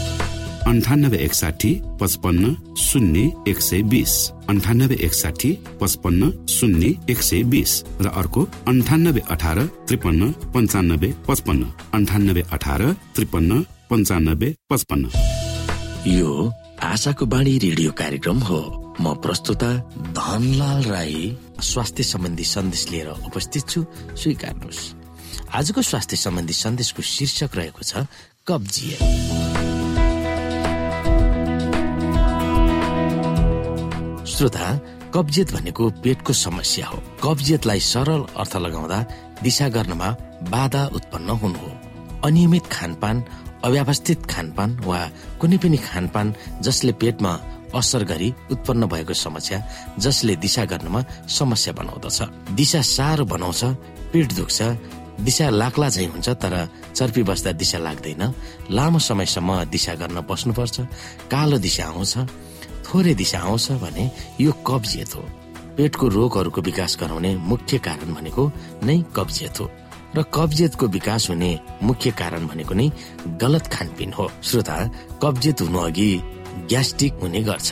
अन्ठानब्बे 0.71 1.17
एकसाठी 1.17 1.71
पचपन्न 1.99 2.75
शून्य 2.79 3.21
एक 3.47 3.59
सय 3.61 3.81
बिस। 3.91 4.11
अन्ठानब्बे 4.49 4.95
एकसाठी 5.05 5.51
पचपन्न 5.81 6.29
शून्य 6.47 6.91
एक 7.11 7.21
सय 7.21 7.41
बिस। 7.43 7.71
र 8.01 8.07
अर्को 8.07 8.41
अन्ठानब्बे 8.67 9.21
अठार 9.29 9.59
त्रिपन्न 9.87 10.31
पन्चानब्बे 10.53 11.09
पचपन्न। 11.27 11.63
अन्ठानब्बे 11.93 12.43
अठार 12.51 12.81
त्रिपन्न 13.15 13.59
पन्चानब्बे 13.89 14.49
पचपन्न। 14.69 15.03
यो 16.07 16.31
आशाको 16.79 17.25
बाणी 17.25 17.57
रेडियो 17.59 17.91
कार्यक्रम 17.91 18.39
हो। 18.39 18.61
म 19.01 19.13
प्रस्तुता 19.19 19.71
धनलाल 20.15 20.81
राई 20.87 21.35
स्वास्थ्य 21.61 22.03
सम्बन्धी 22.03 22.43
सन्देश 22.47 22.87
लिएर 22.91 23.09
उपस्थित 23.27 23.63
छु। 23.67 23.85
स्वीकार्नुहोस्। 24.15 24.81
आजको 25.51 25.81
स्वास्थ्य 25.81 26.15
सम्बन्धी 26.15 26.53
सन्देशको 26.55 27.01
शीर्षक 27.03 27.59
रहेको 27.59 27.83
छ 27.83 28.07
कब्जियत। 28.47 29.50
श्रोता 34.41 34.67
कब्जियत 35.13 35.51
भनेको 35.53 35.89
पेटको 36.01 36.33
समस्या 36.33 36.85
हो। 36.87 36.97
कब्जियतलाई 37.23 37.79
सरल 37.79 38.21
अर्थ 38.41 38.55
लगाउँदा 38.57 38.97
दिशा 39.43 39.67
गर्नमा 39.69 40.07
बाधा 40.49 40.81
उत्पन्न 40.97 41.29
हुनु 41.29 41.59
हो। 41.61 41.71
अनियमित 42.25 42.65
खानपान 42.65 43.21
अव्यवस्थित 43.63 44.25
खानपान 44.25 44.69
वा 44.81 44.99
कुनै 45.37 45.57
पनि 45.61 45.77
खानपान 45.77 46.33
जसले 46.65 46.93
पेटमा 46.97 47.33
असर 47.77 48.03
गरी 48.03 48.33
उत्पन्न 48.51 48.89
भएको 48.89 49.13
समस्या 49.13 49.61
जसले 50.01 50.35
दिशा 50.41 50.65
गर्नमा 50.65 51.01
समस्या 51.29 51.73
बनाउँदछ। 51.77 52.19
दिशा 52.57 52.81
साह्रो 52.81 53.25
बनाउँछ 53.29 53.61
पेट 54.09 54.33
दुख्छ। 54.33 54.59
दिशा 55.21 55.49
लाग्ला 55.53 55.89
झै 55.89 56.05
हुन्छ 56.05 56.29
तर 56.41 56.53
चर्पी 56.97 57.23
बस्दा 57.29 57.51
दिशा 57.61 57.77
लाग्दैन। 57.77 58.33
लामो 58.73 58.99
समयसम्म 58.99 59.63
दिशा 59.69 59.93
गर्न 60.01 60.25
बस्नुपर्छ। 60.25 60.77
कालो 61.29 61.57
दिशा 61.61 61.85
आउँछ। 61.85 62.17
थोरै 62.91 63.13
दिशा 63.15 63.39
आउँछ 63.39 63.71
भने 63.81 64.09
यो 64.41 64.51
कब्जियत 64.67 65.15
हो। 65.15 65.23
पेटको 65.77 66.07
रोगहरूको 66.07 66.61
विकास 66.61 66.97
गराउने 67.01 67.35
मुख्य 67.49 67.77
कारण 67.79 68.13
भनेको 68.13 68.43
नै 68.83 68.97
कब्जियत 69.15 69.59
हो 69.59 69.65
र 70.15 70.23
कब्जियतको 70.33 70.85
विकास 70.87 71.29
हुने 71.29 71.51
मुख्य 71.83 72.11
कारण 72.11 72.47
भनेको 72.47 72.73
नै 72.75 72.87
गलत 73.39 73.67
खानपिन 73.67 74.11
हो। 74.13 74.27
श्रोता 74.43 74.75
कब्जियत 75.23 75.61
हुनु 75.61 75.79
अघि 75.79 76.11
ग्यास्ट्रिक 76.69 77.13
हुने 77.21 77.41
गर्छ। 77.43 77.69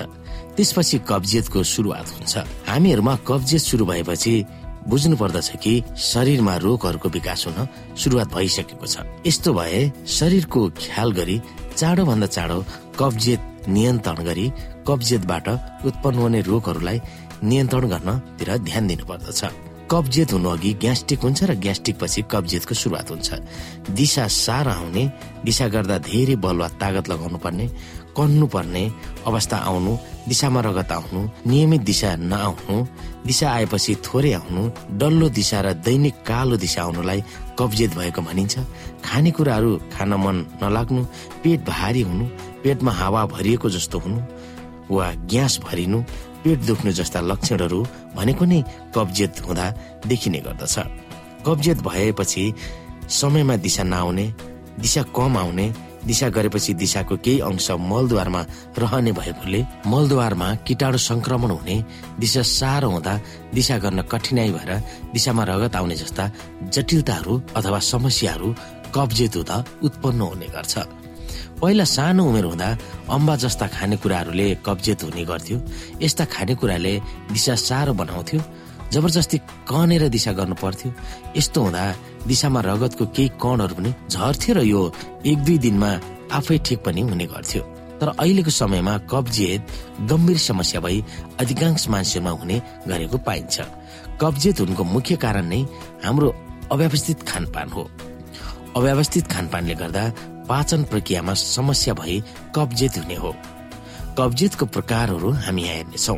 त्यसपछि 0.56 0.98
कब्जियतको 1.10 1.64
सुरुवात 1.64 2.08
हुन्छ। 2.16 2.34
हामीहरूमा 2.70 3.16
कब्जियत 3.28 3.62
सुरु 3.62 3.86
भएपछि 3.86 4.34
बुझ्नु 4.88 5.16
पर्दछ 5.20 5.50
कि 5.64 5.74
शरीरमा 6.00 6.56
रोगहरूको 6.64 7.10
विकास 7.10 7.46
हुन 7.48 7.68
सुरुवात 8.00 8.28
भइसकेको 8.34 8.86
छ। 8.88 9.04
यस्तो 9.28 9.54
भए 9.54 9.82
शरीरको 10.08 10.60
ख्याल 10.80 11.12
गरी 11.12 11.42
चाँडो 11.76 12.04
भन्दा 12.06 12.28
चाँडो 12.28 12.58
कब्जियत 13.00 13.68
नियन्त्रण 13.68 14.24
गरी 14.24 14.46
कब्जियतबाट 14.88 15.48
उत्पन्न 15.88 16.18
हुने 16.20 16.40
रोगहरूलाई 16.52 16.98
नियन्त्रण 17.44 17.84
गर्नतिर 17.94 18.50
ध्यान 18.68 18.88
दिनु 18.88 19.06
पर्दछ 19.10 19.42
कब्जियत 19.92 20.34
हुनु 20.34 20.50
अघि 20.50 20.72
ग्यास्ट्रिक 20.82 21.22
हुन्छ 21.26 21.40
र 21.50 21.54
ग्यास्ट्रिक 21.66 21.96
पछि 22.02 22.22
कब्जियतको 22.32 22.74
सुरुवात 22.82 23.10
हुन्छ। 23.10 23.30
दिशा 23.98 24.26
सार 24.46 24.68
आउने 24.70 25.04
दिशा 25.46 25.68
गर्दा 25.74 25.98
धेरै 26.06 26.36
बल 26.46 26.58
वा 26.62 26.68
तागत 26.82 27.10
लगाउनु 27.10 27.38
पर्ने 27.46 27.66
कन्नु 28.18 28.48
पर्ने 28.54 28.84
अवस्था 29.30 29.58
आउनु 29.70 29.92
दिशामा 30.30 30.62
रगत 30.62 30.92
आउनु 30.92 31.22
नियमित 31.50 31.82
दिशा 31.90 32.10
नआउनु 32.22 32.76
दिशा 33.26 33.48
आएपछि 33.50 33.96
थोरै 34.06 34.32
आउनु 34.40 34.62
डल्लो 35.02 35.30
दिशा 35.40 35.60
र 35.66 35.74
दैनिक 35.86 36.16
कालो 36.30 36.58
दिशा 36.66 36.82
आउनुलाई 36.84 37.22
कब्जियत 37.60 37.92
भएको 37.98 38.22
भनिन्छ। 38.30 38.56
खानेकुराहरू 39.06 39.72
खान 39.94 40.14
मन 40.24 40.38
नलाग्नु 40.62 41.02
पेट 41.42 41.60
भारी 41.66 42.02
हुनु 42.06 42.26
पेटमा 42.64 42.92
हावा 43.02 43.26
भरिएको 43.34 43.70
जस्तो 43.76 43.98
हुनु 44.06 44.20
वा 44.92 45.12
ग्यास 45.32 45.60
भरिनु 45.66 46.00
पेट 46.44 46.60
दुख्नु 46.68 46.92
जस्ता 47.00 47.20
लक्षणहरू 47.30 47.80
भनेको 48.16 48.46
नै 48.46 48.60
कब्जियत 48.96 49.42
हुँदा 49.48 49.66
देखिने 50.08 50.40
गर्दछ। 50.46 50.76
कब्जियत 51.48 51.80
भएपछि 51.88 52.44
समयमा 53.20 53.56
दिशा 53.66 53.84
नआउने 53.84 54.26
दिशा 54.80 55.02
कम 55.18 55.38
आउने 55.38 55.68
दिशा 56.00 56.28
गरेपछि 56.32 56.74
दिशाको 56.80 57.16
केही 57.26 57.40
अंश 57.44 57.68
मलद्वारमा 57.92 58.42
रहने 58.80 59.12
भएकोले 59.12 59.60
मलद्वारमा 59.92 60.48
कीटाणु 60.68 60.98
संक्रमण 60.98 61.52
हुने 61.52 61.76
दिशा 62.20 62.42
साह्रो 62.48 62.90
हुँदा 62.90 63.14
दिशा 63.54 63.78
गर्न 63.84 64.02
कठिनाई 64.12 64.52
भएर 64.56 64.72
दिशामा 65.14 65.44
रगत 65.52 65.76
आउने 65.76 65.96
जस्ता 65.96 66.32
जटिलताहरू 66.76 67.34
अथवा 67.56 67.80
समस्याहरू 67.92 68.56
कब्जियत 68.96 69.36
हुँदा 69.36 69.58
उत्पन्न 69.84 70.22
हुने 70.22 70.48
गर्छ। 70.56 70.74
पहिला 71.62 71.84
सानो 71.84 72.24
उमेर 72.24 72.46
हुँदा 72.46 72.68
अम्बा 73.12 73.36
जस्ता 73.44 73.68
खानेकुराहरूले 73.68 74.48
कब्जियत 74.66 75.04
हुने 75.04 75.24
गर्थ्यो। 75.28 75.58
यस्ता 76.02 76.26
खानेकुराले 76.34 76.94
दिशा 77.36 77.56
साह्रो 77.68 77.94
बनाउँथ्यो 78.00 78.40
जबरजस्ती 78.94 79.38
कनेर 79.68 80.08
दिशा 80.16 80.32
गर्नु 80.40 80.56
पर्थ्यो। 80.56 80.90
यस्तो 81.36 81.60
हुँदा 81.62 81.84
दिशामा 82.32 82.60
रगतको 82.64 83.06
केही 83.12 83.30
कणहरू 83.44 83.76
पनि 83.76 83.92
झर्थ्यो 84.08 84.56
र 84.56 84.60
यो 84.64 84.82
एक 85.28 85.38
दुई 85.44 85.58
दिनमा 85.66 85.92
आफै 86.32 86.58
ठिक 86.66 86.80
पनि 86.86 87.02
हुने 87.12 87.26
गर्थ्यो। 87.28 87.62
तर 88.00 88.08
अहिलेको 88.16 88.52
समयमा 88.56 88.94
कब्जियत 89.12 89.62
गम्भीर 90.10 90.38
समस्या 90.40 90.80
भई 90.80 91.04
अधिकांश 91.44 91.88
मान्छेमा 91.92 92.32
हुने 92.40 92.58
गरेको 92.88 93.18
पाइन्छ। 93.28 93.56
कब्जियत 94.22 94.60
हुनुको 94.60 94.84
मुख्य 94.96 95.16
कारण 95.20 95.46
नै 95.52 95.62
हाम्रो 96.08 96.30
अव्यवस्थित 96.72 97.28
खानपान 97.28 97.68
हो। 97.76 97.84
अव्यवस्थित 98.80 99.26
खानपानले 99.28 99.76
गर्दा 99.76 100.04
पाचन 100.50 100.84
प्रक्रियामा 100.92 101.34
समस्या 101.34 101.94
भई 101.94 102.22
कब्जियत 102.56 102.98
हुने 102.98 103.16
हो। 103.16 103.34
कब्जियतको 104.20 104.66
प्रकारहरू 104.66 105.30
हामी 105.46 105.64
यहाँ 105.64 105.76
हेर्नेछौ। 105.76 106.16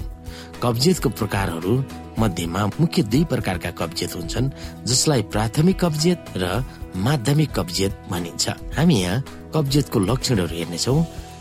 कब्जियतको 0.63 1.09
प्रकारहरू 1.19 1.73
मध्येमा 2.19 2.65
मुख्य 2.79 3.03
दुई 3.03 3.23
प्रकारका 3.31 3.71
कब्जियत 3.81 4.15
हुन्छन् 4.15 4.49
जसलाई 4.87 5.21
प्राथमिक 5.33 5.77
कब्जियत 5.83 6.19
र 6.37 6.63
माध्यमिक 6.95 7.51
कब्जियत 7.59 7.91
भनिन्छ। 8.11 8.49
हामी 8.77 8.95
यहाँ 9.01 9.23
कब्जियतको 9.55 9.99
लक्षणहरू 9.99 10.55
हेर्नेछौ। 10.55 10.95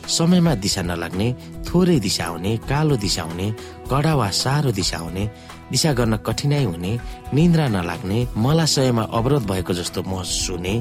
समयमा 0.09 0.55
दिशा 0.65 0.83
नलाग्ने 0.83 1.29
थोरै 1.67 1.99
दिशा 2.01 2.25
आउने 2.27 2.57
कालो 2.69 2.97
दिशा 2.97 3.23
हुने 3.23 3.47
कडा 3.91 4.15
वा 4.15 4.29
साह्रो 4.43 4.71
दिशा 4.73 4.99
हुने 4.99 5.25
दिशा 5.73 5.93
गर्न 5.99 6.17
कठिनाई 6.27 6.65
हुने 6.65 6.93
निन्द्रा 7.35 7.67
नलाग्ने 7.75 8.19
मलाशयमा 8.45 9.03
अवरोध 9.19 9.47
भएको 9.51 9.73
जस्तो 9.81 10.03
महसुस 10.07 10.51
हुने 10.51 10.75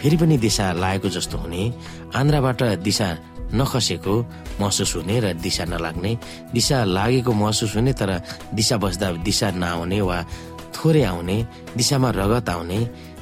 फेरि 0.00 0.16
पनि 0.16 0.36
दिशा 0.46 0.72
लागेको 0.82 1.08
जस्तो 1.16 1.36
हुने 1.38 1.62
आन्द्राबाट 2.16 2.62
दिशा 2.88 3.08
नखसेको 3.52 4.14
महसुस 4.60 4.96
हुने 4.96 5.16
र 5.20 5.32
दिशा 5.44 5.64
नलाग्ने 5.72 6.12
दिशा 6.56 6.78
लागेको 6.96 7.32
महसुस 7.32 7.76
हुने 7.76 7.92
तर 8.00 8.10
दिशा 8.56 8.76
बस्दा 8.80 9.12
दिशा 9.28 9.50
नआउने 9.60 10.00
वा 10.08 10.18
थोरै 10.74 11.02
आउने 11.04 11.36
दिशामा 11.76 12.10
रगत 12.18 12.48
आउने 12.50 12.78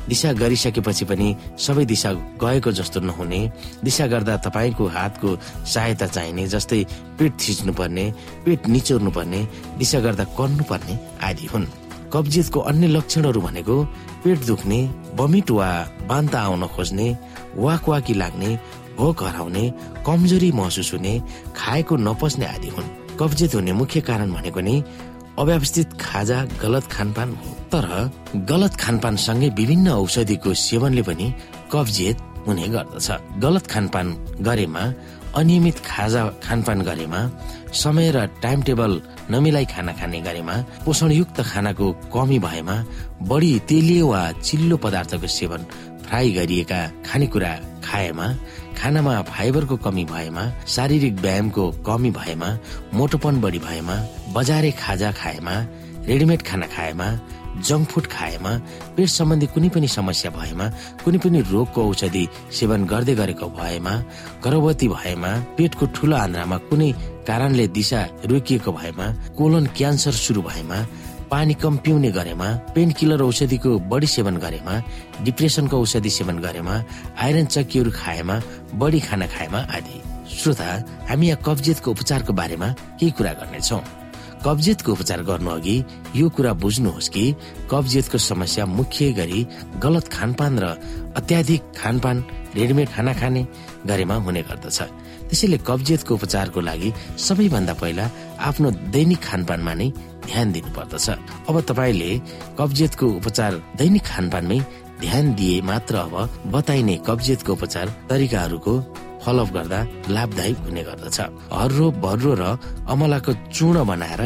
दिशा 0.08 0.32
गरिसकेपछि 0.32 1.04
पनि 1.04 1.28
सबै 1.58 1.84
दिशा 1.84 2.12
गएको 2.42 2.70
जस्तो 2.72 3.00
नहुने। 3.00 3.40
दिशा 3.84 4.06
गर्दा 4.06 4.36
तपाईँको 4.46 4.86
हातको 4.86 5.28
सहायता 5.64 6.06
चाहिने 6.06 6.46
जस्तै 6.48 6.80
पेट 7.18 7.32
थिच्नु 7.40 7.72
पर्ने 7.72 8.04
पेट 8.44 8.68
निचोर्नु 8.68 9.10
पर्ने 9.10 9.40
दिशा 9.78 10.00
गर्दा 10.00 10.24
कर्नु 10.38 10.64
पर्ने 10.70 10.98
आदि 11.22 11.46
हुन्। 11.46 11.66
कब्जियतको 12.12 12.60
अन्य 12.60 12.86
लक्षणहरू 12.86 13.40
भनेको 13.40 13.76
पेट 14.24 14.38
दुख्ने 14.46 14.78
बमिट 15.16 15.50
वा 15.50 15.68
बान्ता 16.08 16.40
आउन 16.40 16.66
खोज्ने 16.74 17.06
वाक 17.56 17.88
वाकी 17.88 18.14
लाग्ने 18.14 18.50
भोक 18.98 19.22
हराउने 19.22 19.64
कमजोरी 20.06 20.50
महसुस 20.52 20.92
हुने 20.92 21.12
खाएको 21.56 21.96
नपच्ने 21.96 22.46
आदि 22.46 22.68
हुन्। 22.68 22.92
कब्जियत 23.20 23.54
हुने 23.54 23.72
मुख्य 23.72 24.00
कारण 24.00 24.32
भनेको 24.32 24.60
नै 24.60 24.76
अव्यवस्थित 25.38 25.92
खाजा 26.00 26.38
गलत 26.62 26.84
खानपान 26.92 27.30
हो 27.40 27.50
तर 27.72 27.86
गलत 28.50 28.74
खानपान 28.80 29.16
सँगै 29.16 29.48
विभिन्न 29.58 29.88
औषधिको 29.92 30.52
सेवनले 30.66 31.02
पनि 31.08 31.26
कब्जियत 31.72 32.18
हुने 32.46 32.66
गर्दछ। 32.74 33.08
गलत 33.44 33.66
खानपान 33.72 34.06
गरेमा 34.48 34.82
अनियमित 35.40 35.78
खाजा 35.86 36.22
खानपान 36.44 36.80
गरेमा 36.88 37.20
समय 37.82 38.10
र 38.12 38.26
टाइम 38.42 38.62
टेबल 38.68 38.92
नमिलाई 39.32 39.64
खाना 39.72 39.92
खाने 40.00 40.20
गरेमा 40.20 40.56
पोषणयुक्त 40.84 41.40
खानाको 41.50 41.86
कमी 42.14 42.38
भएमा 42.46 42.76
बढी 43.30 43.52
तेलियो 43.68 44.06
वा 44.12 44.22
चिल्लो 44.46 44.76
पदार्थको 44.84 45.28
सेवन 45.38 45.62
फ्राई 46.04 46.30
गरिएका 46.36 46.80
खानेकुरा 47.08 47.52
खाएमा 47.86 48.26
खानामा 48.72 49.20
फाइबरको 49.24 49.76
कमी 49.78 50.04
भएमा 50.06 50.44
शारीरिक 50.68 51.14
व्यायामको 51.20 51.64
कमी 51.86 52.10
भएमा 52.12 52.48
मोटोपन 52.94 53.40
बढी 53.40 53.58
भएमा 53.60 53.96
बजारे 54.34 54.70
खाजा 54.78 55.10
खाएमा 55.12 55.54
रेडिमेड 56.08 56.42
खाना 56.42 56.66
खाएमा 56.68 57.08
जङ्क 57.60 57.88
फुड 57.88 58.06
खाएमा 58.08 58.50
पेट 58.96 59.08
सम्बन्धी 59.10 59.46
कुनै 59.54 59.68
पनि 59.68 59.88
समस्या 59.90 60.30
भएमा 60.32 60.66
कुनै 61.04 61.18
पनि 61.18 61.40
रोगको 61.52 61.80
औषधि 61.88 62.24
सेवन 62.50 62.84
गर्दै 62.86 63.14
गरेको 63.14 63.46
भएमा 63.52 63.92
गर्भवती 64.44 64.88
भएमा 64.88 65.30
पेटको 65.56 65.86
ठुलो 65.94 66.16
आन्द्रामा 66.16 66.56
कुनै 66.68 66.90
कारणले 67.28 67.66
दिशा 67.76 68.00
रोकिएको 68.26 68.72
भएमा 68.72 69.06
कोलन 69.38 69.66
क्यान्सर 69.76 70.14
सुरु 70.24 70.42
भएमा 70.42 70.78
पानी 71.32 71.54
कम 71.56 71.76
पिउने 71.80 72.10
गरेमा 72.12 72.48
पेन 72.74 72.90
किलर 72.92 73.22
औषधिको 73.24 73.70
बढी 73.88 74.06
सेवन 74.06 74.36
गरेमा 74.36 74.72
डिप्रेसनको 75.24 75.76
औषधि 75.80 76.10
सेवन 76.10 76.38
गरेमा 76.44 76.74
आइरन 77.24 77.46
चक्कीहरू 77.46 77.90
खाएमा 77.90 78.36
बढी 78.76 79.00
खाना 79.00 79.26
खाएमा 79.32 79.60
आदि। 79.76 79.96
श्रोता 80.36 80.68
हामी 81.08 81.28
यहाँ 81.28 81.42
कब्जियतको 81.46 81.90
उपचारको 81.90 82.32
बारेमा 82.36 82.68
केही 83.00 83.10
कुरा 83.16 83.32
गर्नेछौँ। 83.40 83.80
कब्जियतको 84.44 84.92
उपचार 84.92 85.22
गर्नु 85.24 85.50
अघि 85.50 85.76
यो 86.20 86.28
कुरा 86.36 86.52
बुझ्नुहोस् 86.60 87.08
कि 87.08 87.24
कब्जियतको 87.72 88.18
समस्या 88.18 88.66
मुख्य 88.68 89.12
गरी 89.16 89.40
गलत 89.80 90.08
खानपान 90.12 90.58
र 90.58 90.64
अत्याधिक 91.16 91.62
खानपान 91.80 92.24
रेडिमेड 92.56 92.88
खाना 92.92 93.12
खाने 93.20 93.46
गरेमा 93.88 94.14
हुने 94.28 94.42
गर्दछ। 94.52 94.78
त्यसैले 95.32 95.58
कब्जियतको 95.64 96.14
उपचारको 96.14 96.60
लागि 96.60 96.92
सबैभन्दा 97.16 97.74
पहिला 97.80 98.04
आफ्नो 98.48 98.70
दैनिक 98.92 99.20
खानपानमा 99.24 99.74
नै 99.80 99.88
ध्यान 100.26 100.52
दिनु 100.52 100.70
पर्दछ 100.76 101.08
अब 101.48 101.60
तपाईँले 101.60 102.10
कब्जियतको 102.58 103.06
उपचार 103.06 103.52
दैनिक 103.76 104.02
खानपानमै 104.02 104.58
ध्यान 105.00 105.34
दिए 105.34 105.60
मात्र 105.62 105.94
अब 105.96 106.14
बताइने 106.46 107.00
कब्जियतको 107.06 107.52
उपचार 107.52 107.86
तरिकाहरूको 108.10 108.74
फलोअप 109.24 109.50
गर्दा 109.52 109.78
लाभदायक 110.10 110.58
हुने 110.58 110.82
गर्दछ। 110.82 111.18
हर्रो 111.52 111.90
भर्रो 112.04 112.32
र 112.34 112.42
अमलाको 112.90 113.32
चूर्ण 113.54 113.84
बनाएर 113.84 114.22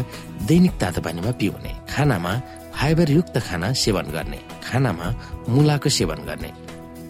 दैनिक 0.48 0.72
तातो 0.80 1.00
पानीमा 1.00 1.30
पिउने। 1.30 1.72
खानामा 1.92 2.32
फाइबर 2.76 3.11
युक्त 3.11 3.38
खाना 3.38 3.72
सेवन 3.72 4.06
गर्ने। 4.16 4.40
खानामा 4.64 5.06
मुलाको 5.48 5.88
सेवन 5.88 6.20
गर्ने। 6.28 6.52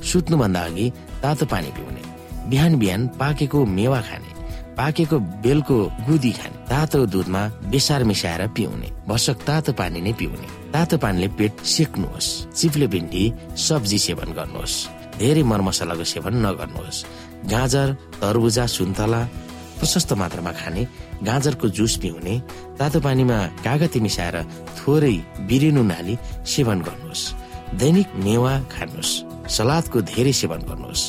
सुत्नुभन्दा 0.02 0.60
अघि 0.60 0.86
तातो 1.22 1.46
पानी 1.46 1.70
पिउने। 1.70 2.02
बिहान 2.50 2.78
बिहान 2.78 3.06
पाकेको 3.20 3.64
मेवा 3.66 4.00
खाने। 4.00 4.35
पाकेको 4.76 5.16
बेलको 5.44 5.76
गुदी 6.06 6.32
खाने 6.36 6.56
तातो 6.68 6.98
दुधमा 7.06 7.42
बेसार 7.72 8.04
मिसाएर 8.04 8.42
पिउने। 8.56 8.88
भर्सक 9.08 9.38
तातो 9.48 9.72
पानी 9.72 10.00
नै 10.00 10.12
पिउने। 10.12 10.48
तातो 10.72 10.96
पानीले 11.00 11.28
पेट 11.38 11.52
सेक्नुहोस्। 11.64 12.28
चिप्ले 12.52 12.86
भिन्डी 12.92 13.24
सब्जी 13.56 13.98
सेवन 13.98 14.28
गर्नुहोस्। 14.36 14.74
धेरै 15.18 15.42
मरमसलाको 15.42 16.04
सेवन 16.04 16.34
नगर्नुहोस्। 16.44 17.04
गाजर 17.48 17.88
तरबुजा 18.20 18.66
सुन्तला 18.66 19.22
प्रशस्त 19.80 20.12
मात्रामा 20.12 20.52
खाने 20.52 20.82
गाजरको 21.24 21.68
जुस 21.68 21.96
पिउने 22.02 22.34
तातो 22.78 23.00
पानीमा 23.00 23.38
कागती 23.64 24.00
मिसाएर 24.00 24.36
थोरै 24.76 25.16
बिरेनु 25.48 25.82
नाली 25.82 26.14
सेवन 26.44 26.78
गर्नुहोस्। 26.86 27.22
दैनिक 27.80 28.08
मेवा 28.24 28.52
खानुहोस्। 28.72 29.12
सलादको 29.56 29.98
धेरै 30.12 30.32
सेवन 30.32 30.60
गर्नुहोस्। 30.68 31.02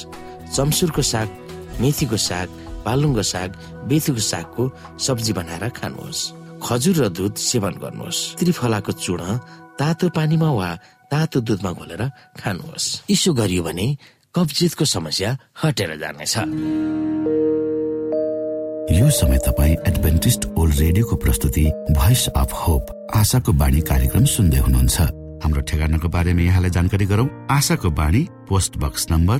चम्सुरको 0.56 1.02
साग 1.02 1.28
मेथीको 1.82 2.18
साग 2.18 2.48
पालुङको 2.88 3.24
साग 3.34 3.50
बेथुको 3.92 4.22
सागको 4.32 4.64
सब्जी 4.96 5.34
बनाएर 5.36 5.64
खानुहोस्। 5.76 6.20
खजुर 6.64 6.96
र 6.96 7.10
दुध 7.12 7.36
सेवन 7.36 7.74
गर्नुहोस्। 7.84 8.20
त्रिफलाको 8.40 8.92
चूर्ण 9.04 9.38
तातो 9.80 10.08
पानीमा 10.16 10.50
वा 10.50 10.70
तातो 11.12 11.38
दुधमा 11.44 11.72
घोलेर 11.72 12.04
खानुहोस्। 12.40 12.86
यसो 13.12 13.34
गरियो 13.34 13.64
भने 13.64 13.88
कब्जियतको 14.36 14.86
समस्या 14.86 15.30
हटेर 15.64 15.92
जानेछ। 16.00 16.36
यो 18.88 19.10
समय 19.12 19.38
तपाईँ 19.46 19.76
एडभेन्टिस्ट 19.88 20.46
ओल्ड 20.58 20.76
रेडियोको 20.80 21.16
प्रस्तुति 21.16 21.66
भोइस 21.92 22.28
अफ 22.40 22.52
होप 22.54 22.84
आशाको 23.16 23.52
बाणी 23.54 23.82
कार्यक्रम 23.84 24.26
सुन्दै 24.26 24.60
हुनुहुन्छ। 24.64 24.98
हाम्रो 25.44 25.62
ठेगानाको 25.62 26.08
बारेमा 26.08 26.42
यहाँलाई 26.42 26.72
जानकारी 26.72 27.06
गरौँ। 27.06 27.28
आशाको 27.52 27.90
बाणी 27.92 28.22
पोस्ट 28.50 28.78
बक्स 28.78 29.08
नम्बर 29.12 29.40